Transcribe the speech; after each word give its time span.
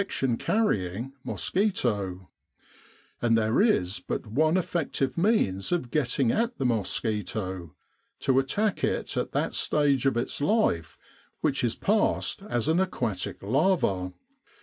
Camp 0.00 0.10
Sanitation 0.10 0.30
infection 0.30 0.46
carrying 0.56 1.12
mosquito; 1.24 2.30
and 3.20 3.36
there 3.36 3.60
is 3.60 3.98
but 4.00 4.26
one 4.26 4.56
effective 4.56 5.18
means 5.18 5.72
of 5.72 5.90
getting 5.90 6.32
at 6.32 6.56
the 6.56 6.64
mosquito 6.64 7.74
to 8.18 8.38
attack 8.38 8.82
it 8.82 9.18
at 9.18 9.32
that 9.32 9.52
stage 9.52 10.06
of 10.06 10.16
its 10.16 10.40
life 10.40 10.96
which 11.42 11.62
is 11.62 11.74
passed 11.74 12.40
as 12.48 12.66
an 12.66 12.80
aquatic 12.80 13.42
larva. 13.42 14.14